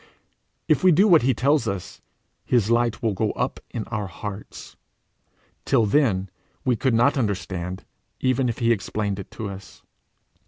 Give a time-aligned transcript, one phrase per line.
[0.67, 2.01] If we do what he tells us,
[2.43, 4.75] his light will go up in our hearts.
[5.63, 6.31] Till then
[6.65, 7.85] we could not understand
[8.19, 9.83] even if he explained to us.